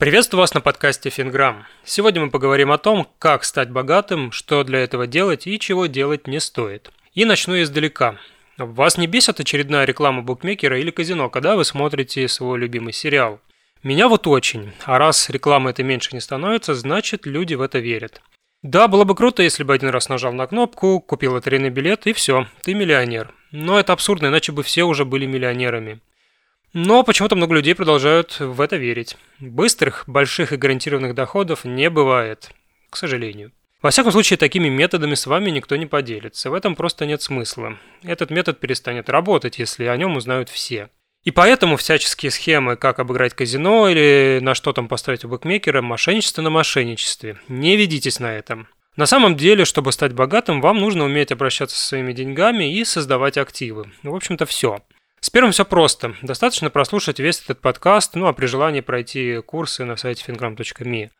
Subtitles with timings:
[0.00, 1.66] Приветствую вас на подкасте Финграм.
[1.84, 6.26] Сегодня мы поговорим о том, как стать богатым, что для этого делать и чего делать
[6.26, 6.90] не стоит.
[7.12, 8.16] И начну издалека.
[8.56, 13.42] Вас не бесит очередная реклама букмекера или казино, когда вы смотрите свой любимый сериал?
[13.82, 14.72] Меня вот очень.
[14.86, 18.22] А раз рекламы это меньше не становится, значит люди в это верят.
[18.62, 22.14] Да, было бы круто, если бы один раз нажал на кнопку, купил лотерейный билет и
[22.14, 23.34] все, ты миллионер.
[23.52, 26.00] Но это абсурдно, иначе бы все уже были миллионерами.
[26.72, 29.16] Но почему-то много людей продолжают в это верить.
[29.40, 32.50] Быстрых, больших и гарантированных доходов не бывает,
[32.90, 33.52] к сожалению.
[33.82, 36.50] Во всяком случае, такими методами с вами никто не поделится.
[36.50, 37.78] В этом просто нет смысла.
[38.02, 40.90] Этот метод перестанет работать, если о нем узнают все.
[41.24, 46.42] И поэтому всяческие схемы, как обыграть казино или на что там поставить у букмекера, мошенничество
[46.42, 47.38] на мошенничестве.
[47.48, 48.68] Не ведитесь на этом.
[48.96, 53.38] На самом деле, чтобы стать богатым, вам нужно уметь обращаться со своими деньгами и создавать
[53.38, 53.92] активы.
[54.02, 54.80] В общем-то, все.
[55.20, 56.14] С первым все просто.
[56.22, 61.10] Достаточно прослушать весь этот подкаст, ну а при желании пройти курсы на сайте fingram.me.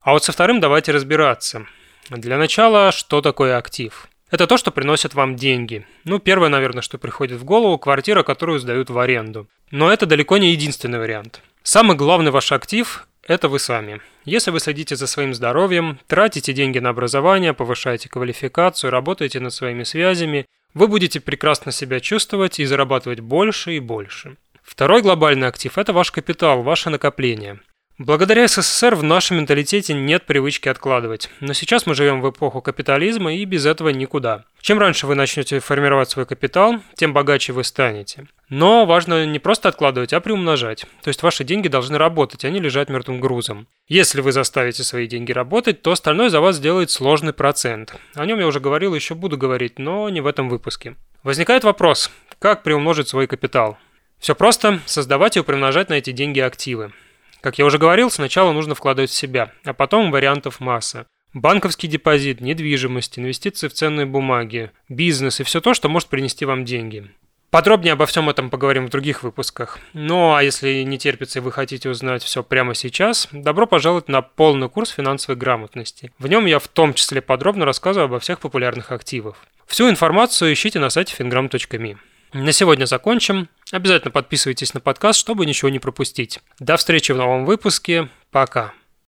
[0.00, 1.66] А вот со вторым давайте разбираться.
[2.08, 4.08] Для начала, что такое актив?
[4.30, 5.86] Это то, что приносит вам деньги.
[6.04, 9.48] Ну, первое, наверное, что приходит в голову– квартира, которую сдают в аренду.
[9.70, 11.42] Но это далеко не единственный вариант.
[11.62, 14.00] Самый главный ваш актив– это вы сами.
[14.24, 19.82] Если вы следите за своим здоровьем, тратите деньги на образование, повышаете квалификацию, работаете над своими
[19.82, 24.36] связями, вы будете прекрасно себя чувствовать и зарабатывать больше и больше.
[24.62, 27.60] Второй глобальный актив– это ваш капитал, ваше накопление.
[27.98, 31.30] Благодаря СССР в нашем менталитете нет привычки откладывать.
[31.40, 34.44] Но сейчас мы живем в эпоху капитализма и без этого никуда.
[34.60, 38.28] Чем раньше вы начнете формировать свой капитал, тем богаче вы станете.
[38.48, 40.86] Но важно не просто откладывать, а приумножать.
[41.02, 43.66] То есть ваши деньги должны работать, а не лежать мертвым грузом.
[43.88, 47.96] Если вы заставите свои деньги работать, то остальное за вас сделает сложный процент.
[48.14, 50.94] О нем я уже говорил, еще буду говорить, но не в этом выпуске.
[51.24, 53.76] Возникает вопрос, как приумножить свой капитал?
[54.20, 56.92] Все просто, создавать и приумножать на эти деньги активы.
[57.40, 61.06] Как я уже говорил, сначала нужно вкладывать в себя, а потом вариантов масса.
[61.34, 66.64] Банковский депозит, недвижимость, инвестиции в ценные бумаги, бизнес и все то, что может принести вам
[66.64, 67.10] деньги.
[67.50, 69.78] Подробнее обо всем этом поговорим в других выпусках.
[69.94, 74.20] Ну а если не терпится и вы хотите узнать все прямо сейчас, добро пожаловать на
[74.20, 76.12] полный курс финансовой грамотности.
[76.18, 79.36] В нем я в том числе подробно рассказываю обо всех популярных активах.
[79.66, 81.96] Всю информацию ищите на сайте fingram.me.
[82.34, 83.48] На сегодня закончим.
[83.70, 86.40] Обязательно подписывайтесь на подкаст, чтобы ничего не пропустить.
[86.58, 88.08] До встречи в новом выпуске.
[88.30, 88.72] Пока.